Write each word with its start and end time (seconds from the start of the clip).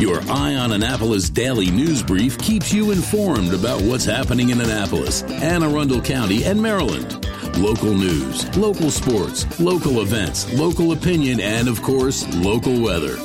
Your 0.00 0.22
Eye 0.30 0.54
on 0.54 0.72
Annapolis 0.72 1.28
daily 1.28 1.70
news 1.70 2.02
brief 2.02 2.38
keeps 2.38 2.72
you 2.72 2.90
informed 2.90 3.52
about 3.52 3.82
what's 3.82 4.06
happening 4.06 4.48
in 4.48 4.58
Annapolis, 4.58 5.22
Anne 5.24 5.62
Arundel 5.62 6.00
County, 6.00 6.42
and 6.44 6.62
Maryland. 6.62 7.22
Local 7.58 7.92
news, 7.92 8.56
local 8.56 8.90
sports, 8.90 9.60
local 9.60 10.00
events, 10.00 10.50
local 10.54 10.92
opinion, 10.92 11.38
and 11.38 11.68
of 11.68 11.82
course, 11.82 12.26
local 12.36 12.80
weather. 12.80 13.18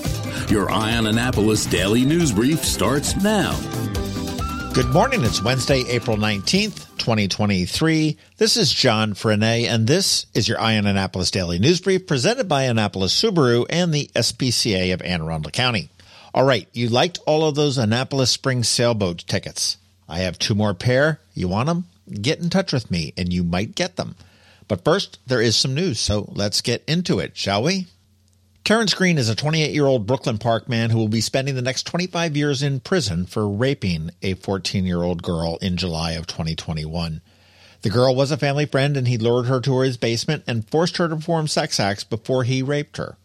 Your 0.49 0.69
Eye 0.69 0.97
on 0.97 1.07
Annapolis 1.07 1.65
daily 1.65 2.03
news 2.03 2.33
brief 2.33 2.65
starts 2.65 3.15
now. 3.23 3.57
Good 4.73 4.89
morning. 4.89 5.23
It's 5.23 5.41
Wednesday, 5.41 5.85
April 5.87 6.17
19th, 6.17 6.97
2023. 6.97 8.17
This 8.35 8.57
is 8.57 8.73
John 8.73 9.13
Frenaye, 9.13 9.69
and 9.69 9.87
this 9.87 10.25
is 10.33 10.49
your 10.49 10.59
Eye 10.59 10.77
on 10.77 10.87
Annapolis 10.87 11.31
Daily 11.31 11.57
News 11.57 11.79
Brief 11.79 12.05
presented 12.05 12.49
by 12.49 12.63
Annapolis 12.63 13.17
Subaru 13.17 13.65
and 13.69 13.93
the 13.93 14.11
SPCA 14.13 14.93
of 14.93 15.01
Anne 15.01 15.21
Arundel 15.21 15.51
County. 15.51 15.89
All 16.35 16.43
right, 16.43 16.67
you 16.73 16.89
liked 16.89 17.17
all 17.25 17.47
of 17.47 17.55
those 17.55 17.77
Annapolis 17.77 18.29
Spring 18.29 18.61
sailboat 18.61 19.19
tickets. 19.19 19.77
I 20.09 20.19
have 20.19 20.37
two 20.37 20.53
more 20.53 20.73
pair. 20.73 21.21
You 21.33 21.47
want 21.47 21.67
them? 21.67 21.85
Get 22.11 22.39
in 22.39 22.49
touch 22.49 22.73
with 22.73 22.91
me 22.91 23.13
and 23.15 23.31
you 23.31 23.41
might 23.41 23.73
get 23.73 23.95
them. 23.95 24.17
But 24.67 24.83
first, 24.83 25.17
there 25.25 25.39
is 25.39 25.55
some 25.55 25.73
news, 25.73 25.97
so 25.97 26.29
let's 26.35 26.59
get 26.59 26.83
into 26.89 27.19
it, 27.19 27.37
shall 27.37 27.63
we? 27.63 27.87
Terrence 28.65 28.93
Green 28.93 29.17
is 29.17 29.29
a 29.29 29.35
28 29.35 29.71
year 29.71 29.85
old 29.85 30.05
Brooklyn 30.05 30.37
Park 30.37 30.67
man 30.67 30.89
who 30.89 30.97
will 30.97 31.07
be 31.07 31.21
spending 31.21 31.55
the 31.55 31.61
next 31.61 31.83
25 31.83 32.35
years 32.35 32.61
in 32.61 32.81
prison 32.81 33.25
for 33.25 33.47
raping 33.47 34.09
a 34.21 34.33
14 34.33 34.85
year 34.85 35.03
old 35.03 35.23
girl 35.23 35.57
in 35.61 35.77
July 35.77 36.11
of 36.13 36.27
2021. 36.27 37.21
The 37.81 37.89
girl 37.89 38.13
was 38.13 38.31
a 38.31 38.37
family 38.37 38.65
friend 38.65 38.97
and 38.97 39.07
he 39.07 39.17
lured 39.17 39.45
her 39.45 39.61
to 39.61 39.79
his 39.79 39.95
basement 39.95 40.43
and 40.47 40.67
forced 40.67 40.97
her 40.97 41.07
to 41.07 41.15
perform 41.15 41.47
sex 41.47 41.79
acts 41.79 42.03
before 42.03 42.43
he 42.43 42.61
raped 42.61 42.97
her. 42.97 43.15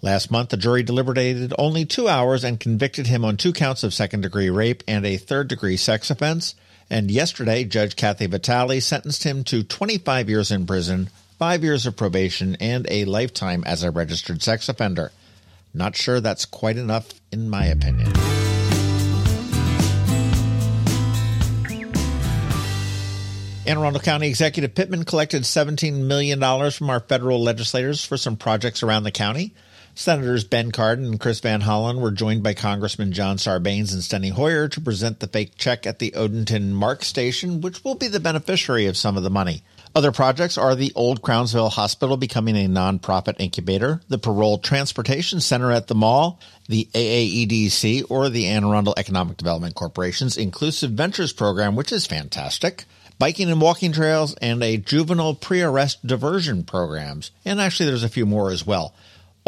Last 0.00 0.30
month, 0.30 0.50
the 0.50 0.56
jury 0.56 0.84
deliberated 0.84 1.52
only 1.58 1.84
two 1.84 2.08
hours 2.08 2.44
and 2.44 2.60
convicted 2.60 3.08
him 3.08 3.24
on 3.24 3.36
two 3.36 3.52
counts 3.52 3.82
of 3.82 3.92
second 3.92 4.20
degree 4.20 4.48
rape 4.48 4.84
and 4.86 5.04
a 5.04 5.16
third 5.16 5.48
degree 5.48 5.76
sex 5.76 6.08
offense. 6.08 6.54
And 6.88 7.10
yesterday, 7.10 7.64
Judge 7.64 7.96
Cathy 7.96 8.26
Vitale 8.26 8.80
sentenced 8.80 9.24
him 9.24 9.42
to 9.44 9.64
25 9.64 10.28
years 10.28 10.52
in 10.52 10.66
prison, 10.66 11.10
five 11.38 11.64
years 11.64 11.84
of 11.84 11.96
probation, 11.96 12.56
and 12.60 12.86
a 12.88 13.06
lifetime 13.06 13.64
as 13.66 13.82
a 13.82 13.90
registered 13.90 14.40
sex 14.40 14.68
offender. 14.68 15.10
Not 15.74 15.96
sure 15.96 16.20
that's 16.20 16.44
quite 16.44 16.76
enough, 16.76 17.08
in 17.32 17.50
my 17.50 17.66
opinion. 17.66 18.12
Anne 23.66 23.76
Arundel 23.76 24.00
County 24.00 24.28
Executive 24.28 24.74
Pittman 24.74 25.04
collected 25.04 25.42
$17 25.42 26.06
million 26.06 26.40
from 26.70 26.88
our 26.88 27.00
federal 27.00 27.42
legislators 27.42 28.02
for 28.02 28.16
some 28.16 28.36
projects 28.36 28.82
around 28.82 29.02
the 29.02 29.10
county. 29.10 29.52
Senators 29.98 30.44
Ben 30.44 30.70
Cardin 30.70 31.06
and 31.06 31.18
Chris 31.18 31.40
Van 31.40 31.60
Hollen 31.60 32.00
were 32.00 32.12
joined 32.12 32.44
by 32.44 32.54
Congressman 32.54 33.10
John 33.10 33.36
Sarbanes 33.36 33.92
and 33.92 34.00
Steny 34.00 34.30
Hoyer 34.30 34.68
to 34.68 34.80
present 34.80 35.18
the 35.18 35.26
fake 35.26 35.56
check 35.58 35.88
at 35.88 35.98
the 35.98 36.12
Odenton 36.12 36.70
MARC 36.70 37.02
station, 37.02 37.60
which 37.60 37.82
will 37.82 37.96
be 37.96 38.06
the 38.06 38.20
beneficiary 38.20 38.86
of 38.86 38.96
some 38.96 39.16
of 39.16 39.24
the 39.24 39.28
money. 39.28 39.64
Other 39.96 40.12
projects 40.12 40.56
are 40.56 40.76
the 40.76 40.92
Old 40.94 41.20
Crownsville 41.20 41.70
Hospital 41.70 42.16
becoming 42.16 42.54
a 42.54 42.68
nonprofit 42.68 43.40
incubator, 43.40 44.00
the 44.06 44.18
Parole 44.18 44.58
Transportation 44.58 45.40
Center 45.40 45.72
at 45.72 45.88
the 45.88 45.96
mall, 45.96 46.38
the 46.68 46.88
AAEDC, 46.94 48.08
or 48.08 48.28
the 48.28 48.46
Anne 48.46 48.62
Arundel 48.62 48.94
Economic 48.96 49.36
Development 49.36 49.74
Corporation's 49.74 50.36
Inclusive 50.36 50.92
Ventures 50.92 51.32
program, 51.32 51.74
which 51.74 51.90
is 51.90 52.06
fantastic, 52.06 52.84
biking 53.18 53.50
and 53.50 53.60
walking 53.60 53.90
trails, 53.90 54.36
and 54.36 54.62
a 54.62 54.76
juvenile 54.76 55.34
pre-arrest 55.34 56.06
diversion 56.06 56.62
programs. 56.62 57.32
And 57.44 57.60
actually, 57.60 57.86
there's 57.86 58.04
a 58.04 58.08
few 58.08 58.26
more 58.26 58.52
as 58.52 58.64
well. 58.64 58.94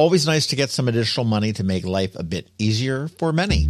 Always 0.01 0.25
nice 0.25 0.47
to 0.47 0.57
get 0.57 0.71
some 0.71 0.89
additional 0.89 1.27
money 1.27 1.53
to 1.53 1.63
make 1.63 1.85
life 1.85 2.17
a 2.17 2.23
bit 2.23 2.49
easier 2.59 3.09
for 3.19 3.35
many. 3.35 3.67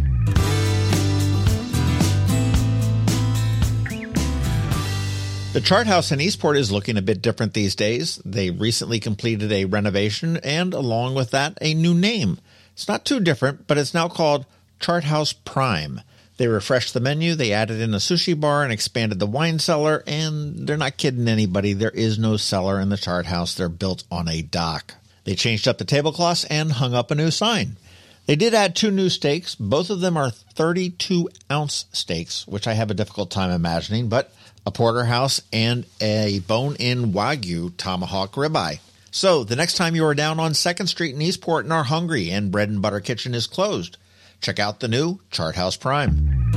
The 5.51 5.59
Chart 5.61 5.87
House 5.87 6.13
in 6.13 6.21
Eastport 6.21 6.55
is 6.55 6.71
looking 6.71 6.95
a 6.95 7.01
bit 7.01 7.21
different 7.21 7.53
these 7.53 7.75
days. 7.75 8.21
They 8.23 8.49
recently 8.49 9.01
completed 9.01 9.51
a 9.51 9.65
renovation 9.65 10.37
and, 10.37 10.73
along 10.73 11.15
with 11.15 11.31
that, 11.31 11.57
a 11.59 11.73
new 11.73 11.93
name. 11.93 12.39
It's 12.71 12.87
not 12.87 13.03
too 13.03 13.19
different, 13.19 13.67
but 13.67 13.77
it's 13.77 13.93
now 13.93 14.07
called 14.07 14.45
Chart 14.79 15.03
House 15.03 15.33
Prime. 15.33 15.99
They 16.37 16.47
refreshed 16.47 16.93
the 16.93 17.01
menu, 17.01 17.35
they 17.35 17.51
added 17.51 17.81
in 17.81 17.93
a 17.93 17.97
sushi 17.97 18.39
bar 18.39 18.63
and 18.63 18.71
expanded 18.71 19.19
the 19.19 19.27
wine 19.27 19.59
cellar, 19.59 20.01
and 20.07 20.65
they're 20.65 20.77
not 20.77 20.95
kidding 20.95 21.27
anybody. 21.27 21.73
There 21.73 21.89
is 21.89 22.17
no 22.17 22.37
cellar 22.37 22.79
in 22.79 22.87
the 22.87 22.95
Chart 22.95 23.25
House. 23.25 23.53
They're 23.53 23.67
built 23.67 24.05
on 24.09 24.29
a 24.29 24.41
dock. 24.41 24.95
They 25.23 25.35
changed 25.35 25.67
up 25.67 25.77
the 25.77 25.85
tablecloths 25.85 26.45
and 26.45 26.71
hung 26.71 26.93
up 26.93 27.11
a 27.11 27.15
new 27.15 27.31
sign. 27.31 27.77
They 28.25 28.35
did 28.35 28.53
add 28.53 28.75
two 28.75 28.91
new 28.91 29.09
steaks. 29.09 29.55
Both 29.55 29.89
of 29.89 29.99
them 29.99 30.15
are 30.15 30.29
32 30.29 31.29
ounce 31.51 31.85
steaks, 31.91 32.47
which 32.47 32.67
I 32.67 32.73
have 32.73 32.91
a 32.91 32.95
difficult 32.95 33.31
time 33.31 33.51
imagining, 33.51 34.09
but 34.09 34.33
a 34.65 34.71
porterhouse 34.71 35.41
and 35.51 35.85
a 35.99 36.39
bone 36.39 36.75
in 36.77 37.13
Wagyu 37.13 37.75
tomahawk 37.77 38.33
ribeye. 38.33 38.79
So, 39.13 39.43
the 39.43 39.57
next 39.57 39.75
time 39.75 39.95
you 39.95 40.05
are 40.05 40.15
down 40.15 40.39
on 40.39 40.51
2nd 40.53 40.87
Street 40.87 41.15
in 41.15 41.21
Eastport 41.21 41.65
and 41.65 41.73
are 41.73 41.83
hungry 41.83 42.29
and 42.29 42.51
Bread 42.51 42.69
and 42.69 42.81
Butter 42.81 43.01
Kitchen 43.01 43.33
is 43.33 43.47
closed, 43.47 43.97
check 44.39 44.59
out 44.59 44.79
the 44.79 44.87
new 44.87 45.19
Chart 45.31 45.55
House 45.55 45.75
Prime. 45.75 46.51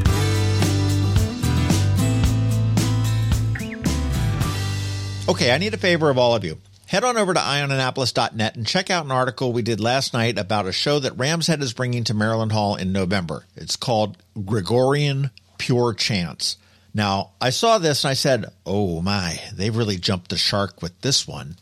Okay, 5.26 5.52
I 5.52 5.58
need 5.58 5.75
a 5.75 5.78
favor 5.78 6.10
of 6.10 6.19
all 6.19 6.36
of 6.36 6.44
you. 6.44 6.58
Head 6.87 7.05
on 7.05 7.17
over 7.17 7.33
to 7.33 7.41
eyeonannapolis.net 7.41 8.56
and 8.56 8.67
check 8.67 8.91
out 8.91 9.05
an 9.05 9.11
article 9.11 9.53
we 9.53 9.62
did 9.62 9.81
last 9.81 10.12
night 10.12 10.39
about 10.39 10.67
a 10.67 10.72
show 10.72 10.99
that 10.99 11.19
Rams 11.19 11.47
Head 11.47 11.62
is 11.62 11.72
bringing 11.72 12.05
to 12.05 12.15
Maryland 12.15 12.53
Hall 12.53 12.77
in 12.77 12.93
November. 12.93 13.47
It's 13.56 13.77
called 13.77 14.19
Gregorian 14.45 15.31
Pure 15.59 15.94
Chants. 15.94 16.56
Now, 16.93 17.31
I 17.41 17.50
saw 17.50 17.78
this 17.78 18.05
and 18.05 18.11
I 18.11 18.15
said, 18.15 18.47
oh 18.65 19.00
my, 19.00 19.41
they've 19.53 19.77
really 19.77 19.97
jumped 19.97 20.31
the 20.31 20.37
shark 20.37 20.83
with 20.83 21.00
this 21.00 21.27
one. 21.27 21.56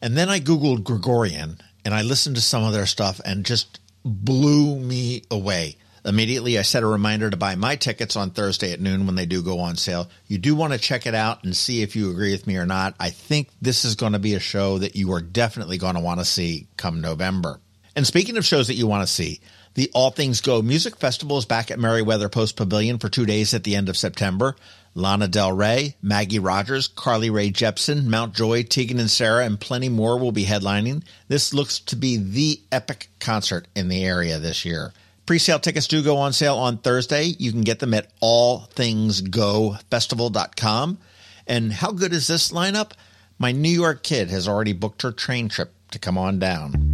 And 0.00 0.16
then 0.16 0.28
I 0.28 0.40
Googled 0.40 0.84
Gregorian 0.84 1.60
and 1.84 1.92
I 1.92 2.02
listened 2.02 2.36
to 2.36 2.42
some 2.42 2.64
of 2.64 2.72
their 2.72 2.86
stuff 2.86 3.20
and 3.24 3.44
just 3.44 3.80
blew 4.04 4.78
me 4.78 5.22
away. 5.30 5.76
Immediately, 6.04 6.58
I 6.58 6.62
set 6.62 6.82
a 6.82 6.86
reminder 6.86 7.28
to 7.28 7.36
buy 7.36 7.54
my 7.54 7.76
tickets 7.76 8.16
on 8.16 8.30
Thursday 8.30 8.72
at 8.72 8.80
noon 8.80 9.06
when 9.06 9.16
they 9.16 9.26
do 9.26 9.42
go 9.42 9.60
on 9.60 9.76
sale. 9.76 10.08
You 10.26 10.38
do 10.38 10.54
want 10.54 10.72
to 10.72 10.78
check 10.78 11.06
it 11.06 11.14
out 11.14 11.44
and 11.44 11.56
see 11.56 11.82
if 11.82 11.94
you 11.94 12.10
agree 12.10 12.32
with 12.32 12.46
me 12.46 12.56
or 12.56 12.66
not. 12.66 12.94
I 12.98 13.10
think 13.10 13.48
this 13.60 13.84
is 13.84 13.96
going 13.96 14.12
to 14.12 14.18
be 14.18 14.34
a 14.34 14.40
show 14.40 14.78
that 14.78 14.96
you 14.96 15.12
are 15.12 15.20
definitely 15.20 15.78
going 15.78 15.94
to 15.94 16.00
want 16.00 16.20
to 16.20 16.24
see 16.24 16.66
come 16.76 17.00
November. 17.00 17.60
And 17.94 18.06
speaking 18.06 18.36
of 18.36 18.44
shows 18.44 18.68
that 18.68 18.74
you 18.74 18.86
want 18.86 19.06
to 19.06 19.12
see, 19.12 19.40
the 19.74 19.90
All 19.94 20.10
Things 20.10 20.40
Go 20.40 20.62
Music 20.62 20.96
Festival 20.96 21.38
is 21.38 21.44
back 21.44 21.70
at 21.70 21.78
Merriweather 21.78 22.28
Post 22.28 22.56
Pavilion 22.56 22.98
for 22.98 23.08
two 23.08 23.26
days 23.26 23.54
at 23.54 23.64
the 23.64 23.76
end 23.76 23.88
of 23.88 23.96
September. 23.96 24.56
Lana 24.94 25.28
Del 25.28 25.52
Rey, 25.52 25.94
Maggie 26.02 26.40
Rogers, 26.40 26.88
Carly 26.88 27.30
Rae 27.30 27.52
Jepsen, 27.52 28.06
Mount 28.06 28.34
Joy, 28.34 28.64
Tegan 28.64 28.98
and 28.98 29.10
Sara, 29.10 29.44
and 29.44 29.60
plenty 29.60 29.88
more 29.88 30.18
will 30.18 30.32
be 30.32 30.46
headlining. 30.46 31.04
This 31.28 31.54
looks 31.54 31.78
to 31.80 31.96
be 31.96 32.16
the 32.16 32.60
epic 32.72 33.08
concert 33.20 33.68
in 33.76 33.88
the 33.88 34.04
area 34.04 34.40
this 34.40 34.64
year. 34.64 34.92
Pre-sale 35.30 35.60
tickets 35.60 35.86
do 35.86 36.02
go 36.02 36.16
on 36.16 36.32
sale 36.32 36.56
on 36.56 36.78
Thursday. 36.78 37.36
You 37.38 37.52
can 37.52 37.60
get 37.60 37.78
them 37.78 37.94
at 37.94 38.08
allthingsgofestival.com. 38.18 40.98
And 41.46 41.72
how 41.72 41.92
good 41.92 42.12
is 42.12 42.26
this 42.26 42.50
lineup? 42.50 42.90
My 43.38 43.52
New 43.52 43.70
York 43.70 44.02
kid 44.02 44.28
has 44.30 44.48
already 44.48 44.72
booked 44.72 45.02
her 45.02 45.12
train 45.12 45.48
trip 45.48 45.72
to 45.92 46.00
come 46.00 46.18
on 46.18 46.40
down. 46.40 46.89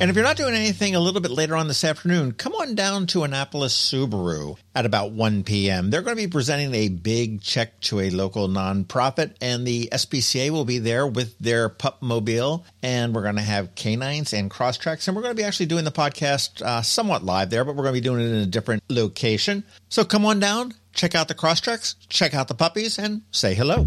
And 0.00 0.08
if 0.08 0.16
you're 0.16 0.24
not 0.24 0.38
doing 0.38 0.54
anything 0.54 0.94
a 0.94 1.00
little 1.00 1.20
bit 1.20 1.30
later 1.30 1.54
on 1.54 1.68
this 1.68 1.84
afternoon, 1.84 2.32
come 2.32 2.54
on 2.54 2.74
down 2.74 3.06
to 3.08 3.22
Annapolis 3.22 3.76
Subaru 3.76 4.56
at 4.74 4.86
about 4.86 5.12
1 5.12 5.44
p.m. 5.44 5.90
They're 5.90 6.00
going 6.00 6.16
to 6.16 6.22
be 6.22 6.26
presenting 6.26 6.74
a 6.74 6.88
big 6.88 7.42
check 7.42 7.78
to 7.82 8.00
a 8.00 8.08
local 8.08 8.48
nonprofit, 8.48 9.34
and 9.42 9.66
the 9.66 9.90
SPCA 9.92 10.48
will 10.48 10.64
be 10.64 10.78
there 10.78 11.06
with 11.06 11.38
their 11.38 11.68
pup 11.68 12.00
mobile. 12.00 12.64
And 12.82 13.14
we're 13.14 13.24
going 13.24 13.36
to 13.36 13.42
have 13.42 13.74
canines 13.74 14.32
and 14.32 14.50
Crosstreks, 14.50 15.06
and 15.06 15.14
we're 15.14 15.22
going 15.22 15.36
to 15.36 15.42
be 15.42 15.44
actually 15.44 15.66
doing 15.66 15.84
the 15.84 15.92
podcast 15.92 16.62
uh, 16.62 16.80
somewhat 16.80 17.22
live 17.22 17.50
there, 17.50 17.66
but 17.66 17.76
we're 17.76 17.82
going 17.82 17.94
to 17.94 18.00
be 18.00 18.04
doing 18.08 18.22
it 18.22 18.30
in 18.30 18.36
a 18.36 18.46
different 18.46 18.82
location. 18.88 19.64
So 19.90 20.06
come 20.06 20.24
on 20.24 20.40
down, 20.40 20.72
check 20.94 21.14
out 21.14 21.28
the 21.28 21.34
Crosstreks, 21.34 21.96
check 22.08 22.32
out 22.32 22.48
the 22.48 22.54
puppies, 22.54 22.98
and 22.98 23.20
say 23.32 23.52
hello. 23.52 23.84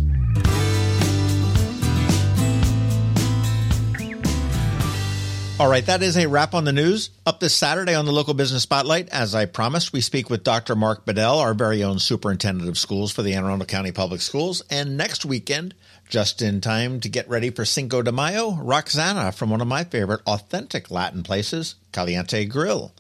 All 5.64 5.70
right, 5.70 5.86
that 5.86 6.04
is 6.04 6.18
a 6.18 6.28
wrap 6.28 6.54
on 6.54 6.66
the 6.66 6.74
news. 6.74 7.10
Up 7.26 7.40
this 7.40 7.56
Saturday 7.56 7.96
on 7.96 8.04
the 8.04 8.12
local 8.12 8.34
business 8.34 8.64
spotlight, 8.64 9.08
as 9.08 9.34
I 9.34 9.46
promised, 9.46 9.94
we 9.94 10.02
speak 10.02 10.30
with 10.30 10.44
Dr. 10.44 10.76
Mark 10.76 11.06
Bedell, 11.06 11.40
our 11.40 11.54
very 11.54 11.82
own 11.86 12.00
superintendent 12.00 12.68
of 12.68 12.78
schools 12.78 13.14
for 13.14 13.22
the 13.22 13.34
Anne 13.34 13.46
Arundel 13.46 13.66
County 13.66 13.94
Public 13.94 14.20
Schools. 14.20 14.62
And 14.70 14.98
next 14.98 15.24
weekend, 15.24 15.74
just 16.10 16.42
in 16.42 16.60
time 16.60 17.00
to 17.00 17.08
get 17.08 17.30
ready 17.30 17.50
for 17.50 17.64
Cinco 17.64 18.02
de 18.02 18.12
Mayo, 18.12 18.56
Roxana 18.56 19.32
from 19.32 19.52
one 19.52 19.62
of 19.62 19.68
my 19.70 19.86
favorite 19.86 20.20
authentic 20.28 20.92
Latin 20.92 21.24
places, 21.24 21.76
Caliente 21.94 22.44
Grill. 22.44 22.92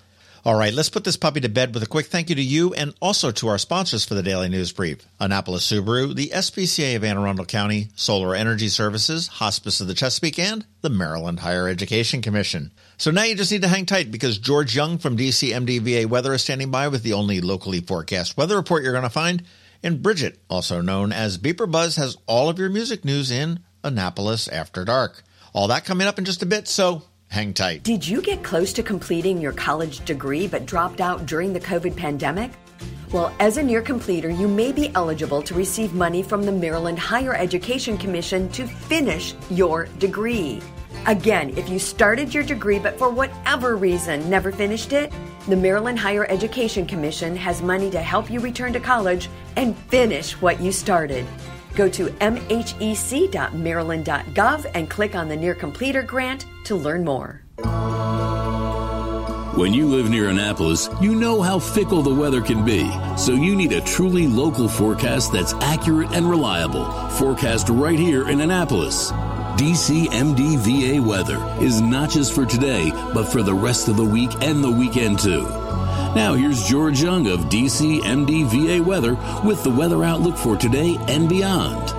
All 0.45 0.55
right, 0.55 0.73
let's 0.73 0.89
put 0.89 1.05
this 1.05 1.15
puppy 1.15 1.39
to 1.39 1.47
bed 1.47 1.73
with 1.73 1.83
a 1.83 1.87
quick 1.87 2.07
thank 2.07 2.29
you 2.29 2.35
to 2.35 2.43
you 2.43 2.73
and 2.73 2.93
also 3.01 3.31
to 3.31 3.47
our 3.47 3.57
sponsors 3.57 4.03
for 4.03 4.13
the 4.13 4.21
Daily 4.21 4.49
News 4.49 4.73
Brief 4.73 4.97
Annapolis 5.17 5.65
Subaru, 5.71 6.13
the 6.13 6.31
SPCA 6.33 6.97
of 6.97 7.03
Anne 7.05 7.17
Arundel 7.17 7.45
County, 7.45 7.87
Solar 7.95 8.35
Energy 8.35 8.67
Services, 8.67 9.27
Hospice 9.27 9.79
of 9.79 9.87
the 9.87 9.93
Chesapeake, 9.93 10.37
and 10.37 10.65
the 10.81 10.89
Maryland 10.89 11.39
Higher 11.39 11.69
Education 11.69 12.21
Commission. 12.21 12.71
So 12.97 13.09
now 13.09 13.23
you 13.23 13.35
just 13.35 13.53
need 13.53 13.61
to 13.61 13.69
hang 13.69 13.85
tight 13.85 14.11
because 14.11 14.37
George 14.37 14.75
Young 14.75 14.97
from 14.97 15.15
DCMDVA 15.15 16.07
Weather 16.07 16.33
is 16.33 16.43
standing 16.43 16.71
by 16.71 16.89
with 16.89 17.03
the 17.03 17.13
only 17.13 17.39
locally 17.39 17.79
forecast 17.79 18.35
weather 18.35 18.57
report 18.57 18.83
you're 18.83 18.91
going 18.91 19.03
to 19.03 19.09
find. 19.09 19.43
And 19.81 20.03
Bridget, 20.03 20.39
also 20.49 20.81
known 20.81 21.13
as 21.13 21.37
BeeprBuzz, 21.37 21.95
has 21.95 22.17
all 22.27 22.49
of 22.49 22.59
your 22.59 22.69
music 22.69 23.05
news 23.05 23.31
in 23.31 23.61
Annapolis 23.81 24.49
After 24.49 24.83
Dark. 24.83 25.23
All 25.53 25.69
that 25.69 25.85
coming 25.85 26.05
up 26.05 26.19
in 26.19 26.25
just 26.25 26.43
a 26.43 26.45
bit, 26.45 26.67
so 26.67 27.03
Hang 27.33 27.51
tight. 27.51 27.81
Did 27.81 28.07
you 28.07 28.21
get 28.21 28.43
close 28.43 28.71
to 28.73 28.83
completing 28.83 29.41
your 29.41 29.53
college 29.53 30.05
degree 30.05 30.45
but 30.45 30.67
dropped 30.67 31.01
out 31.01 31.25
during 31.25 31.51
the 31.51 31.59
COVID 31.59 31.97
pandemic? 31.97 32.51
Well, 33.11 33.33
as 33.39 33.57
a 33.57 33.63
near 33.63 33.81
completer, 33.81 34.29
you 34.29 34.47
may 34.47 34.71
be 34.71 34.91
eligible 34.93 35.41
to 35.41 35.55
receive 35.55 35.95
money 35.95 36.21
from 36.21 36.43
the 36.43 36.51
Maryland 36.51 36.99
Higher 36.99 37.33
Education 37.33 37.97
Commission 37.97 38.49
to 38.49 38.67
finish 38.67 39.33
your 39.49 39.85
degree. 39.97 40.61
Again, 41.07 41.57
if 41.57 41.69
you 41.69 41.79
started 41.79 42.35
your 42.35 42.43
degree 42.43 42.77
but 42.77 42.99
for 42.99 43.09
whatever 43.09 43.77
reason 43.77 44.29
never 44.29 44.51
finished 44.51 44.93
it, 44.93 45.11
the 45.47 45.55
Maryland 45.55 45.97
Higher 45.97 46.29
Education 46.29 46.85
Commission 46.85 47.35
has 47.35 47.63
money 47.63 47.89
to 47.89 47.99
help 47.99 48.29
you 48.29 48.41
return 48.41 48.73
to 48.73 48.79
college 48.79 49.27
and 49.55 49.75
finish 49.89 50.33
what 50.33 50.61
you 50.61 50.71
started. 50.71 51.25
Go 51.75 51.89
to 51.89 52.07
mhec.maryland.gov 52.07 54.71
and 54.73 54.89
click 54.89 55.15
on 55.15 55.27
the 55.27 55.35
Near 55.35 55.55
Completer 55.55 56.03
grant 56.03 56.45
to 56.65 56.75
learn 56.75 57.03
more. 57.03 57.41
When 59.55 59.71
you 59.71 59.87
live 59.87 60.09
near 60.09 60.29
Annapolis, 60.29 60.89
you 60.99 61.13
know 61.13 61.39
how 61.39 61.59
fickle 61.59 62.01
the 62.01 62.13
weather 62.13 62.41
can 62.41 62.65
be. 62.65 62.91
So 63.17 63.33
you 63.33 63.55
need 63.55 63.71
a 63.71 63.81
truly 63.81 64.25
local 64.25 64.67
forecast 64.67 65.31
that's 65.31 65.53
accurate 65.53 66.11
and 66.11 66.27
reliable. 66.27 66.91
Forecast 67.09 67.69
right 67.69 67.99
here 67.99 68.29
in 68.29 68.41
Annapolis. 68.41 69.11
DCMDVA 69.11 70.99
weather 70.99 71.37
is 71.63 71.79
not 71.79 72.09
just 72.09 72.33
for 72.33 72.47
today, 72.47 72.89
but 73.13 73.25
for 73.25 73.43
the 73.43 73.53
rest 73.53 73.87
of 73.87 73.95
the 73.95 74.03
week 74.03 74.31
and 74.41 74.63
the 74.63 74.71
weekend 74.71 75.19
too. 75.19 75.62
Now 76.15 76.35
here's 76.35 76.63
George 76.63 77.01
Young 77.01 77.25
of 77.25 77.49
DCMDVA 77.49 78.81
Weather 78.81 79.17
with 79.43 79.63
the 79.63 79.71
weather 79.71 80.03
outlook 80.03 80.37
for 80.37 80.55
today 80.55 80.95
and 81.07 81.27
beyond. 81.27 81.92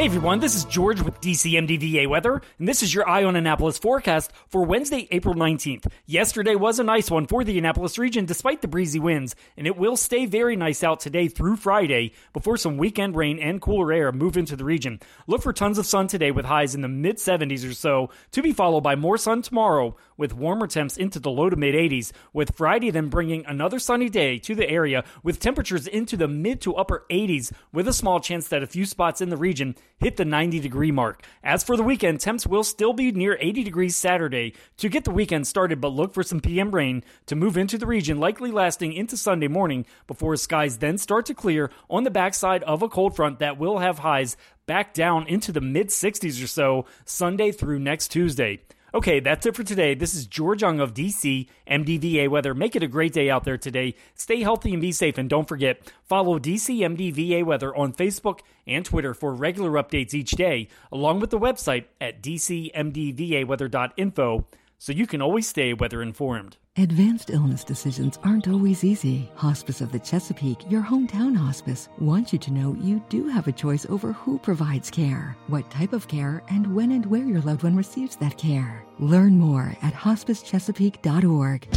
Hey 0.00 0.06
everyone, 0.06 0.40
this 0.40 0.54
is 0.54 0.64
George 0.64 1.02
with 1.02 1.20
DCMDVA 1.20 2.08
Weather, 2.08 2.40
and 2.58 2.66
this 2.66 2.82
is 2.82 2.94
your 2.94 3.06
Eye 3.06 3.22
on 3.22 3.36
Annapolis 3.36 3.76
forecast 3.76 4.32
for 4.48 4.64
Wednesday, 4.64 5.06
April 5.10 5.34
19th. 5.34 5.92
Yesterday 6.06 6.54
was 6.54 6.78
a 6.78 6.84
nice 6.84 7.10
one 7.10 7.26
for 7.26 7.44
the 7.44 7.58
Annapolis 7.58 7.98
region 7.98 8.24
despite 8.24 8.62
the 8.62 8.66
breezy 8.66 8.98
winds, 8.98 9.36
and 9.58 9.66
it 9.66 9.76
will 9.76 9.98
stay 9.98 10.24
very 10.24 10.56
nice 10.56 10.82
out 10.82 11.00
today 11.00 11.28
through 11.28 11.56
Friday 11.56 12.14
before 12.32 12.56
some 12.56 12.78
weekend 12.78 13.14
rain 13.14 13.38
and 13.38 13.60
cooler 13.60 13.92
air 13.92 14.10
move 14.10 14.38
into 14.38 14.56
the 14.56 14.64
region. 14.64 15.00
Look 15.26 15.42
for 15.42 15.52
tons 15.52 15.76
of 15.76 15.84
sun 15.84 16.06
today 16.06 16.30
with 16.30 16.46
highs 16.46 16.74
in 16.74 16.80
the 16.80 16.88
mid 16.88 17.16
70s 17.16 17.68
or 17.68 17.74
so, 17.74 18.08
to 18.32 18.40
be 18.40 18.54
followed 18.54 18.80
by 18.80 18.96
more 18.96 19.18
sun 19.18 19.42
tomorrow 19.42 19.94
with 20.16 20.32
warmer 20.32 20.66
temps 20.66 20.96
into 20.96 21.18
the 21.18 21.30
low 21.30 21.50
to 21.50 21.56
mid 21.56 21.74
80s, 21.74 22.12
with 22.32 22.56
Friday 22.56 22.90
then 22.90 23.10
bringing 23.10 23.44
another 23.44 23.78
sunny 23.78 24.08
day 24.08 24.38
to 24.38 24.54
the 24.54 24.70
area 24.70 25.04
with 25.22 25.40
temperatures 25.40 25.86
into 25.86 26.16
the 26.16 26.26
mid 26.26 26.62
to 26.62 26.74
upper 26.74 27.04
80s, 27.10 27.52
with 27.70 27.86
a 27.86 27.92
small 27.92 28.18
chance 28.18 28.48
that 28.48 28.62
a 28.62 28.66
few 28.66 28.86
spots 28.86 29.20
in 29.20 29.28
the 29.28 29.36
region 29.36 29.74
hit 29.98 30.16
the 30.16 30.24
90 30.24 30.60
degree 30.60 30.90
mark. 30.90 31.24
As 31.42 31.62
for 31.62 31.76
the 31.76 31.82
weekend, 31.82 32.20
temps 32.20 32.46
will 32.46 32.64
still 32.64 32.92
be 32.92 33.12
near 33.12 33.36
80 33.40 33.62
degrees 33.62 33.96
Saturday 33.96 34.54
to 34.78 34.88
get 34.88 35.04
the 35.04 35.10
weekend 35.10 35.46
started, 35.46 35.80
but 35.80 35.88
look 35.88 36.14
for 36.14 36.22
some 36.22 36.40
PM 36.40 36.70
rain 36.74 37.04
to 37.26 37.36
move 37.36 37.56
into 37.56 37.78
the 37.78 37.86
region, 37.86 38.18
likely 38.18 38.50
lasting 38.50 38.92
into 38.92 39.16
Sunday 39.16 39.48
morning 39.48 39.84
before 40.06 40.36
skies 40.36 40.78
then 40.78 40.98
start 40.98 41.26
to 41.26 41.34
clear 41.34 41.70
on 41.88 42.04
the 42.04 42.10
backside 42.10 42.62
of 42.64 42.82
a 42.82 42.88
cold 42.88 43.16
front 43.16 43.38
that 43.38 43.58
will 43.58 43.78
have 43.78 43.98
highs 43.98 44.36
back 44.66 44.94
down 44.94 45.26
into 45.26 45.52
the 45.52 45.60
mid 45.60 45.88
60s 45.88 46.42
or 46.42 46.46
so 46.46 46.86
Sunday 47.04 47.52
through 47.52 47.78
next 47.78 48.08
Tuesday. 48.08 48.60
Okay, 48.92 49.20
that's 49.20 49.46
it 49.46 49.54
for 49.54 49.62
today. 49.62 49.94
This 49.94 50.14
is 50.14 50.26
George 50.26 50.62
Young 50.62 50.80
of 50.80 50.94
DC 50.94 51.46
MDVA 51.68 52.28
Weather. 52.28 52.54
Make 52.54 52.74
it 52.74 52.82
a 52.82 52.88
great 52.88 53.12
day 53.12 53.30
out 53.30 53.44
there 53.44 53.56
today. 53.56 53.94
Stay 54.16 54.42
healthy 54.42 54.72
and 54.72 54.82
be 54.82 54.90
safe. 54.90 55.16
And 55.16 55.30
don't 55.30 55.46
forget, 55.46 55.92
follow 56.02 56.40
DC 56.40 56.80
MDVA 56.80 57.44
Weather 57.44 57.72
on 57.76 57.92
Facebook 57.92 58.40
and 58.66 58.84
Twitter 58.84 59.14
for 59.14 59.32
regular 59.32 59.80
updates 59.80 60.12
each 60.12 60.32
day, 60.32 60.66
along 60.90 61.20
with 61.20 61.30
the 61.30 61.38
website 61.38 61.84
at 62.00 62.20
dcmdvaweather.info 62.20 64.46
so 64.78 64.92
you 64.92 65.06
can 65.06 65.22
always 65.22 65.48
stay 65.48 65.72
weather 65.72 66.02
informed. 66.02 66.56
Advanced 66.78 67.30
illness 67.30 67.64
decisions 67.64 68.16
aren't 68.22 68.46
always 68.46 68.84
easy. 68.84 69.28
Hospice 69.34 69.80
of 69.80 69.90
the 69.90 69.98
Chesapeake, 69.98 70.70
your 70.70 70.82
hometown 70.82 71.36
hospice, 71.36 71.88
wants 71.98 72.32
you 72.32 72.38
to 72.38 72.52
know 72.52 72.76
you 72.80 73.02
do 73.08 73.26
have 73.26 73.48
a 73.48 73.52
choice 73.52 73.84
over 73.86 74.12
who 74.12 74.38
provides 74.38 74.88
care, 74.88 75.36
what 75.48 75.68
type 75.68 75.92
of 75.92 76.06
care, 76.06 76.44
and 76.48 76.72
when 76.72 76.92
and 76.92 77.04
where 77.06 77.24
your 77.24 77.40
loved 77.40 77.64
one 77.64 77.74
receives 77.74 78.14
that 78.16 78.38
care. 78.38 78.84
Learn 79.00 79.36
more 79.36 79.74
at 79.82 79.92
hospicechesapeake.org. 79.92 81.68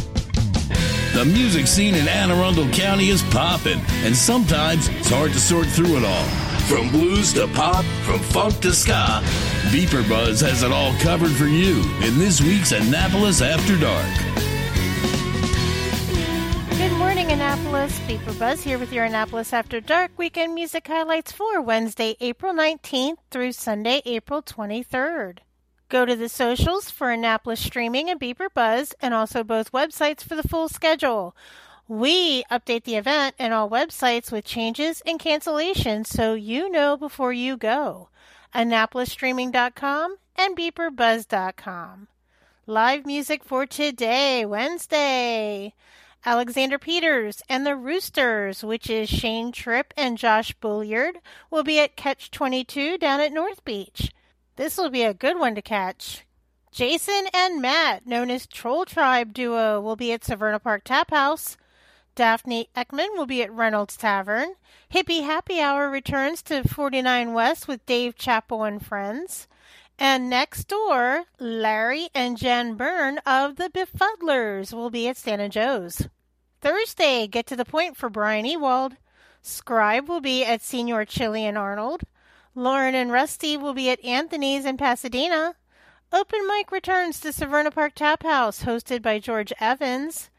The 1.14 1.24
music 1.24 1.66
scene 1.66 1.96
in 1.96 2.06
Anne 2.06 2.30
Arundel 2.30 2.70
County 2.70 3.08
is 3.08 3.24
popping, 3.24 3.80
and 4.04 4.14
sometimes 4.14 4.86
it's 4.88 5.10
hard 5.10 5.32
to 5.32 5.40
sort 5.40 5.66
through 5.66 5.96
it 5.96 6.04
all. 6.04 6.24
From 6.68 6.88
blues 6.90 7.32
to 7.34 7.48
pop, 7.48 7.84
from 8.04 8.20
funk 8.20 8.60
to 8.60 8.72
ska, 8.72 9.20
BeeprBuzz 9.72 10.40
has 10.40 10.62
it 10.62 10.70
all 10.70 10.94
covered 11.00 11.32
for 11.32 11.46
you 11.46 11.82
in 12.04 12.16
this 12.16 12.40
week's 12.40 12.70
Annapolis 12.70 13.42
After 13.42 13.76
Dark. 13.76 14.53
Annapolis. 17.34 17.98
BeeprBuzz 18.06 18.62
here 18.62 18.78
with 18.78 18.92
your 18.92 19.06
Annapolis 19.06 19.52
After 19.52 19.80
Dark 19.80 20.12
weekend 20.16 20.54
music 20.54 20.86
highlights 20.86 21.32
for 21.32 21.60
Wednesday, 21.60 22.16
April 22.20 22.54
19th 22.54 23.16
through 23.32 23.50
Sunday, 23.50 24.02
April 24.04 24.40
23rd. 24.40 25.38
Go 25.88 26.04
to 26.06 26.14
the 26.14 26.28
socials 26.28 26.90
for 26.90 27.10
Annapolis 27.10 27.58
Streaming 27.58 28.08
and 28.08 28.20
BeeprBuzz, 28.20 28.94
and 29.00 29.12
also 29.14 29.42
both 29.42 29.72
websites 29.72 30.22
for 30.22 30.36
the 30.36 30.46
full 30.46 30.68
schedule. 30.68 31.34
We 31.88 32.44
update 32.44 32.84
the 32.84 32.94
event 32.94 33.34
and 33.36 33.52
all 33.52 33.68
websites 33.68 34.30
with 34.30 34.44
changes 34.44 35.02
and 35.04 35.18
cancellations 35.18 36.06
so 36.06 36.34
you 36.34 36.70
know 36.70 36.96
before 36.96 37.32
you 37.32 37.56
go. 37.56 38.10
AnnapolisStreaming.com 38.54 40.18
and 40.36 40.56
BeeprBuzz.com. 40.56 42.06
Live 42.68 43.04
music 43.04 43.42
for 43.42 43.66
today, 43.66 44.46
Wednesday. 44.46 45.74
Alexander 46.26 46.78
Peters 46.78 47.42
and 47.50 47.66
the 47.66 47.76
Roosters, 47.76 48.64
which 48.64 48.88
is 48.88 49.10
Shane 49.10 49.52
Tripp 49.52 49.92
and 49.94 50.16
Josh 50.16 50.54
Bulliard, 50.54 51.18
will 51.50 51.62
be 51.62 51.78
at 51.80 51.96
Catch 51.96 52.30
22 52.30 52.96
down 52.96 53.20
at 53.20 53.30
North 53.30 53.62
Beach. 53.62 54.10
This 54.56 54.78
will 54.78 54.88
be 54.88 55.02
a 55.02 55.12
good 55.12 55.38
one 55.38 55.54
to 55.54 55.60
catch. 55.60 56.24
Jason 56.72 57.26
and 57.34 57.60
Matt, 57.60 58.06
known 58.06 58.30
as 58.30 58.46
Troll 58.46 58.86
Tribe 58.86 59.34
Duo, 59.34 59.82
will 59.82 59.96
be 59.96 60.12
at 60.12 60.22
Severna 60.22 60.62
Park 60.62 60.84
Tap 60.84 61.10
House. 61.10 61.58
Daphne 62.14 62.70
Ekman 62.74 63.16
will 63.16 63.26
be 63.26 63.42
at 63.42 63.52
Reynolds 63.52 63.96
Tavern. 63.96 64.54
Hippie 64.90 65.24
Happy 65.24 65.60
Hour 65.60 65.90
returns 65.90 66.42
to 66.44 66.66
49 66.66 67.34
West 67.34 67.68
with 67.68 67.84
Dave 67.84 68.16
Chappell 68.16 68.64
and 68.64 68.84
friends. 68.84 69.46
And 69.98 70.28
next 70.30 70.68
door, 70.68 71.24
Larry 71.38 72.08
and 72.14 72.36
Jen 72.36 72.76
Byrne 72.76 73.18
of 73.26 73.56
the 73.56 73.70
Befuddlers 73.70 74.72
will 74.72 74.90
be 74.90 75.06
at 75.06 75.26
and 75.26 75.52
Joe's. 75.52 76.08
Thursday, 76.64 77.26
get 77.26 77.46
to 77.48 77.56
the 77.56 77.66
point 77.66 77.94
for 77.94 78.08
Brian 78.08 78.46
Ewald. 78.46 78.96
Scribe 79.42 80.08
will 80.08 80.22
be 80.22 80.46
at 80.46 80.62
Senior 80.62 81.04
Chili 81.04 81.44
and 81.44 81.58
Arnold. 81.58 82.04
Lauren 82.54 82.94
and 82.94 83.12
Rusty 83.12 83.54
will 83.54 83.74
be 83.74 83.90
at 83.90 84.02
Anthony's 84.02 84.64
in 84.64 84.78
Pasadena. 84.78 85.56
Open 86.10 86.46
mic 86.48 86.72
returns 86.72 87.20
to 87.20 87.34
Severna 87.34 87.70
Park 87.70 87.94
Tap 87.94 88.22
House, 88.22 88.62
hosted 88.62 89.02
by 89.02 89.18
George 89.18 89.52
Evans. 89.60 90.30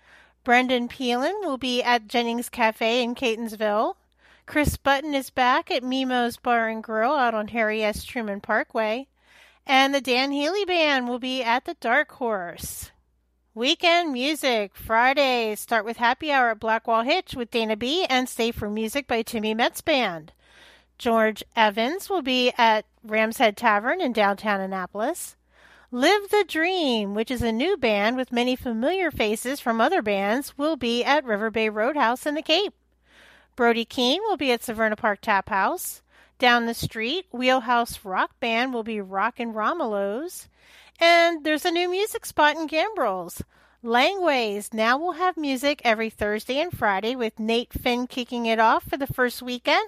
Brendan 0.43 0.89
Peelan 0.89 1.45
will 1.45 1.59
be 1.59 1.83
at 1.83 2.07
Jennings 2.07 2.49
Cafe 2.49 3.03
in 3.03 3.13
Catonsville. 3.13 3.93
Chris 4.47 4.77
Button 4.77 5.13
is 5.13 5.29
back 5.29 5.69
at 5.69 5.83
Mimo's 5.83 6.37
Bar 6.37 6.69
and 6.69 6.83
Grill 6.83 7.13
out 7.13 7.35
on 7.35 7.49
Harry 7.49 7.83
S. 7.83 8.03
Truman 8.03 8.41
Parkway. 8.41 9.07
And 9.67 9.93
the 9.93 10.01
Dan 10.01 10.31
Healy 10.31 10.65
Band 10.65 11.07
will 11.07 11.19
be 11.19 11.43
at 11.43 11.65
the 11.65 11.75
Dark 11.75 12.13
Horse. 12.13 12.89
Weekend 13.55 14.11
music. 14.11 14.75
Friday. 14.75 15.55
start 15.55 15.85
with 15.85 15.95
happy 15.95 16.29
hour 16.29 16.49
at 16.49 16.59
Blackwall 16.59 17.05
Hitch 17.05 17.35
with 17.35 17.51
Dana 17.51 17.77
B 17.77 18.03
and 18.09 18.27
stay 18.27 18.51
for 18.51 18.69
music 18.69 19.07
by 19.07 19.21
Timmy 19.21 19.53
Metz 19.53 19.79
Band. 19.79 20.33
George 20.97 21.41
Evans 21.55 22.09
will 22.09 22.21
be 22.21 22.51
at 22.57 22.83
Ram's 23.01 23.37
Head 23.37 23.55
Tavern 23.55 24.01
in 24.01 24.11
downtown 24.11 24.59
Annapolis. 24.59 25.37
Live 25.89 26.29
the 26.31 26.43
Dream, 26.45 27.15
which 27.15 27.31
is 27.31 27.41
a 27.41 27.53
new 27.53 27.77
band 27.77 28.17
with 28.17 28.33
many 28.33 28.57
familiar 28.57 29.09
faces 29.09 29.61
from 29.61 29.79
other 29.79 30.01
bands, 30.01 30.57
will 30.57 30.75
be 30.75 31.05
at 31.05 31.23
River 31.23 31.49
Bay 31.49 31.69
Roadhouse 31.69 32.25
in 32.25 32.35
the 32.35 32.41
Cape. 32.41 32.73
Brody 33.55 33.85
Keene 33.85 34.21
will 34.23 34.35
be 34.35 34.51
at 34.51 34.63
Severna 34.63 34.97
Park 34.97 35.19
Tap 35.21 35.47
House. 35.47 36.01
Down 36.39 36.65
the 36.65 36.73
street, 36.73 37.27
Wheelhouse 37.31 38.03
Rock 38.03 38.37
Band 38.41 38.73
will 38.73 38.83
be 38.83 38.99
Rock 38.99 39.39
and 39.39 39.55
Romelo's. 39.55 40.49
And 40.99 41.43
there's 41.43 41.65
a 41.65 41.71
new 41.71 41.89
music 41.89 42.25
spot 42.25 42.55
in 42.55 42.67
Gambrills. 42.67 43.41
Langways 43.83 44.73
now 44.73 44.97
will 44.97 45.13
have 45.13 45.37
music 45.37 45.81
every 45.83 46.09
Thursday 46.09 46.59
and 46.59 46.75
Friday 46.75 47.15
with 47.15 47.39
Nate 47.39 47.73
Finn 47.73 48.07
kicking 48.07 48.45
it 48.45 48.59
off 48.59 48.83
for 48.83 48.97
the 48.97 49.05
first 49.05 49.41
weekend, 49.41 49.87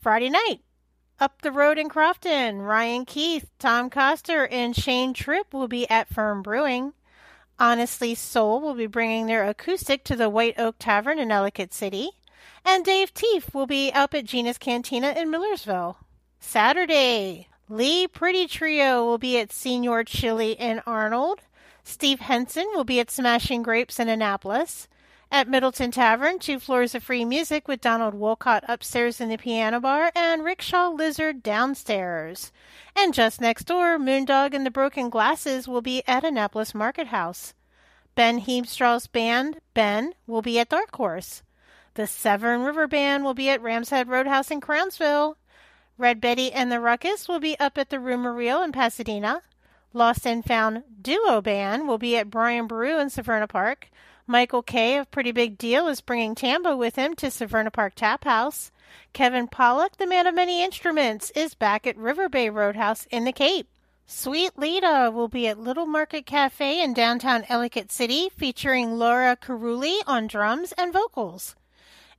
Friday 0.00 0.30
night. 0.30 0.60
Up 1.20 1.40
the 1.42 1.52
road 1.52 1.78
in 1.78 1.88
Crofton, 1.88 2.60
Ryan 2.60 3.04
Keith, 3.04 3.48
Tom 3.58 3.88
Coster, 3.88 4.46
and 4.48 4.74
Shane 4.74 5.14
Tripp 5.14 5.54
will 5.54 5.68
be 5.68 5.88
at 5.88 6.08
Firm 6.08 6.42
Brewing. 6.42 6.92
Honestly 7.58 8.14
Soul 8.14 8.60
will 8.60 8.74
be 8.74 8.86
bringing 8.86 9.26
their 9.26 9.48
acoustic 9.48 10.04
to 10.04 10.16
the 10.16 10.28
White 10.28 10.58
Oak 10.58 10.76
Tavern 10.78 11.18
in 11.18 11.30
Ellicott 11.30 11.72
City. 11.72 12.10
And 12.64 12.84
Dave 12.84 13.14
Teef 13.14 13.54
will 13.54 13.66
be 13.66 13.92
up 13.92 14.12
at 14.12 14.24
Gina's 14.24 14.58
Cantina 14.58 15.12
in 15.12 15.30
Millersville. 15.30 15.98
Saturday, 16.38 17.48
Lee 17.68 18.06
Pretty 18.06 18.46
Trio 18.46 19.04
will 19.04 19.18
be 19.18 19.38
at 19.38 19.52
Senior 19.52 20.04
Chili 20.04 20.52
in 20.52 20.80
Arnold. 20.86 21.40
Steve 21.82 22.20
Henson 22.20 22.66
will 22.74 22.84
be 22.84 23.00
at 23.00 23.10
Smashing 23.10 23.64
Grapes 23.64 23.98
in 23.98 24.08
Annapolis. 24.08 24.86
At 25.32 25.48
Middleton 25.48 25.90
Tavern, 25.90 26.38
two 26.38 26.60
floors 26.60 26.94
of 26.94 27.02
free 27.02 27.24
music 27.24 27.66
with 27.66 27.80
Donald 27.80 28.14
Wolcott 28.14 28.62
upstairs 28.68 29.20
in 29.20 29.30
the 29.30 29.36
piano 29.36 29.80
bar 29.80 30.12
and 30.14 30.44
Rickshaw 30.44 30.90
Lizard 30.90 31.42
downstairs. 31.42 32.52
And 32.94 33.12
just 33.12 33.40
next 33.40 33.64
door, 33.64 33.98
Moondog 33.98 34.54
and 34.54 34.64
the 34.64 34.70
Broken 34.70 35.10
Glasses 35.10 35.66
will 35.66 35.82
be 35.82 36.04
at 36.06 36.22
Annapolis 36.22 36.72
Market 36.72 37.08
House. 37.08 37.52
Ben 38.14 38.38
Heemstraw's 38.38 39.08
band, 39.08 39.58
Ben, 39.74 40.14
will 40.28 40.42
be 40.42 40.60
at 40.60 40.68
Dark 40.68 40.94
Horse. 40.94 41.42
The 41.94 42.06
Severn 42.06 42.62
River 42.62 42.86
Band 42.86 43.24
will 43.24 43.34
be 43.34 43.50
at 43.50 43.60
Ramshead 43.60 44.06
Roadhouse 44.06 44.52
in 44.52 44.60
Crownsville. 44.60 45.36
Red 45.98 46.20
Betty 46.20 46.52
and 46.52 46.70
the 46.70 46.80
Ruckus 46.80 47.26
will 47.26 47.40
be 47.40 47.58
up 47.58 47.78
at 47.78 47.88
the 47.88 47.98
Rumor 47.98 48.32
Reel 48.32 48.62
in 48.62 48.72
Pasadena. 48.72 49.42
Lost 49.94 50.26
and 50.26 50.44
Found 50.44 50.82
Duo 51.00 51.40
Band 51.40 51.88
will 51.88 51.96
be 51.96 52.18
at 52.18 52.28
Brian 52.28 52.66
Boru 52.66 52.98
in 52.98 53.08
Severna 53.08 53.48
Park. 53.48 53.88
Michael 54.26 54.62
Kay 54.62 54.98
of 54.98 55.10
Pretty 55.10 55.32
Big 55.32 55.56
Deal 55.56 55.88
is 55.88 56.02
bringing 56.02 56.34
Tambo 56.34 56.76
with 56.76 56.96
him 56.96 57.14
to 57.16 57.28
Severna 57.28 57.72
Park 57.72 57.94
Tap 57.94 58.24
House. 58.24 58.70
Kevin 59.14 59.48
Pollock, 59.48 59.96
the 59.96 60.06
man 60.06 60.26
of 60.26 60.34
many 60.34 60.62
instruments, 60.62 61.30
is 61.30 61.54
back 61.54 61.86
at 61.86 61.96
River 61.96 62.28
Bay 62.28 62.50
Roadhouse 62.50 63.06
in 63.10 63.24
the 63.24 63.32
Cape. 63.32 63.68
Sweet 64.06 64.58
Lita 64.58 65.10
will 65.12 65.28
be 65.28 65.48
at 65.48 65.58
Little 65.58 65.86
Market 65.86 66.26
Cafe 66.26 66.82
in 66.82 66.92
downtown 66.92 67.44
Ellicott 67.48 67.90
City 67.90 68.28
featuring 68.28 68.98
Laura 68.98 69.36
Carulli 69.36 69.98
on 70.06 70.26
drums 70.26 70.72
and 70.76 70.92
vocals. 70.92 71.56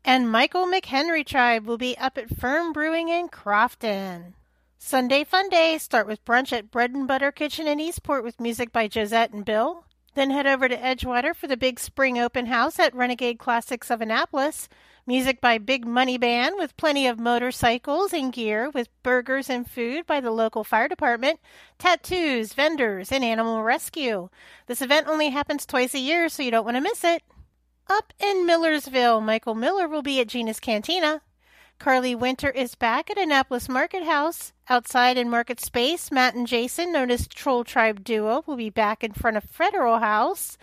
And 0.07 0.31
Michael 0.31 0.65
McHenry 0.67 1.25
Tribe 1.25 1.65
will 1.65 1.77
be 1.77 1.97
up 1.97 2.17
at 2.17 2.29
Firm 2.29 2.71
Brewing 2.71 3.09
in 3.09 3.27
Crofton. 3.27 4.35
Sunday 4.77 5.25
Fun 5.25 5.49
Day. 5.49 5.77
Start 5.77 6.07
with 6.07 6.23
brunch 6.23 6.53
at 6.53 6.71
Bread 6.71 6.91
and 6.91 7.05
Butter 7.05 7.29
Kitchen 7.29 7.67
in 7.67 7.81
Eastport 7.81 8.23
with 8.23 8.39
music 8.39 8.71
by 8.71 8.87
Josette 8.87 9.33
and 9.33 9.43
Bill. 9.43 9.83
Then 10.15 10.29
head 10.29 10.47
over 10.47 10.69
to 10.69 10.77
Edgewater 10.77 11.35
for 11.35 11.47
the 11.47 11.57
big 11.57 11.77
spring 11.77 12.17
open 12.17 12.45
house 12.45 12.79
at 12.79 12.95
Renegade 12.95 13.37
Classics 13.37 13.91
of 13.91 13.99
Annapolis. 13.99 14.69
Music 15.05 15.41
by 15.41 15.57
Big 15.57 15.85
Money 15.85 16.17
Band 16.17 16.55
with 16.57 16.77
plenty 16.77 17.05
of 17.05 17.19
motorcycles 17.19 18.13
and 18.13 18.31
gear 18.31 18.69
with 18.69 18.87
burgers 19.03 19.49
and 19.49 19.69
food 19.69 20.07
by 20.07 20.21
the 20.21 20.31
local 20.31 20.63
fire 20.63 20.87
department, 20.87 21.41
tattoos, 21.79 22.53
vendors, 22.53 23.11
and 23.11 23.25
animal 23.25 23.61
rescue. 23.61 24.29
This 24.67 24.81
event 24.81 25.07
only 25.09 25.31
happens 25.31 25.65
twice 25.65 25.93
a 25.93 25.99
year, 25.99 26.29
so 26.29 26.43
you 26.43 26.51
don't 26.51 26.63
want 26.63 26.77
to 26.77 26.81
miss 26.81 27.03
it. 27.03 27.23
Up 27.89 28.11
in 28.19 28.45
Millersville, 28.45 29.21
Michael 29.21 29.55
Miller 29.55 29.87
will 29.87 30.01
be 30.01 30.19
at 30.19 30.27
Gina's 30.27 30.59
Cantina. 30.59 31.21
Carly 31.79 32.15
Winter 32.15 32.49
is 32.49 32.75
back 32.75 33.09
at 33.09 33.17
Annapolis 33.17 33.69
Market 33.69 34.03
House. 34.03 34.51
Outside 34.67 35.17
in 35.17 35.29
Market 35.29 35.61
Space, 35.61 36.11
Matt 36.11 36.35
and 36.35 36.47
Jason, 36.47 36.91
known 36.91 37.11
as 37.11 37.27
Troll 37.27 37.63
Tribe 37.63 38.03
Duo, 38.03 38.43
will 38.45 38.57
be 38.57 38.69
back 38.69 39.03
in 39.03 39.13
front 39.13 39.37
of 39.37 39.45
Federal 39.45 39.99
House. 39.99 40.57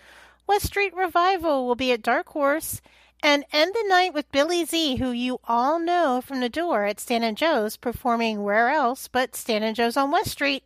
West 0.46 0.66
Street 0.66 0.94
Revival 0.94 1.66
will 1.66 1.76
be 1.76 1.92
at 1.92 2.02
Dark 2.02 2.28
Horse. 2.28 2.82
And 3.22 3.46
end 3.52 3.72
the 3.74 3.88
night 3.88 4.12
with 4.12 4.30
Billy 4.30 4.66
Z, 4.66 4.96
who 4.96 5.10
you 5.10 5.40
all 5.44 5.78
know 5.78 6.20
from 6.20 6.40
the 6.40 6.50
door 6.50 6.84
at 6.84 7.00
Stan 7.00 7.22
and 7.22 7.38
Joe's, 7.38 7.78
performing 7.78 8.42
where 8.42 8.68
else 8.68 9.08
but 9.08 9.34
Stan 9.34 9.62
and 9.62 9.74
Joe's 9.74 9.96
on 9.96 10.10
West 10.10 10.32
Street. 10.32 10.62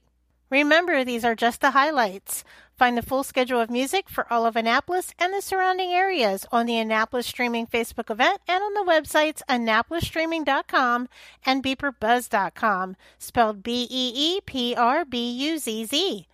Remember, 0.51 1.05
these 1.05 1.25
are 1.25 1.37
just 1.37 1.61
the 1.61 1.71
highlights. 1.71 2.43
Find 2.79 2.97
the 2.97 3.03
full 3.03 3.25
schedule 3.25 3.61
of 3.61 3.71
music 3.71 4.09
for 4.09 4.33
all 4.33 4.47
of 4.47 4.55
Annapolis 4.55 5.13
and 5.19 5.35
the 5.35 5.43
surrounding 5.43 5.91
areas 5.91 6.47
on 6.53 6.65
the 6.65 6.79
Annapolis 6.79 7.27
Streaming 7.27 7.67
Facebook 7.67 8.09
event 8.09 8.41
and 8.47 8.63
on 8.63 8.75
the 8.75 8.89
websites 8.89 9.43
annapolisstreaming.com 9.49 11.09
and 11.45 11.65
beeprbuzz.com, 11.65 12.97
spelled 13.19 13.65
B 13.65 13.89
E 13.91 14.13
E 14.15 14.41
P 14.47 14.77
R 14.77 15.05
B 15.05 15.29
U 15.29 15.59
Z 15.59 15.87
Z. 15.87 16.29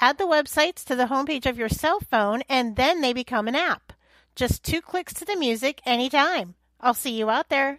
Add 0.00 0.18
the 0.18 0.24
websites 0.24 0.84
to 0.86 0.96
the 0.96 1.06
homepage 1.06 1.46
of 1.46 1.56
your 1.56 1.68
cell 1.68 2.00
phone 2.00 2.42
and 2.48 2.74
then 2.74 3.00
they 3.00 3.12
become 3.12 3.46
an 3.46 3.54
app. 3.54 3.92
Just 4.34 4.64
two 4.64 4.80
clicks 4.80 5.14
to 5.14 5.24
the 5.24 5.36
music 5.36 5.80
anytime. 5.86 6.56
I'll 6.80 6.94
see 6.94 7.16
you 7.16 7.30
out 7.30 7.50
there. 7.50 7.78